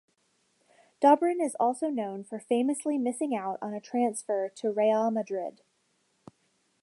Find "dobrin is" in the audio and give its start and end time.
0.99-1.55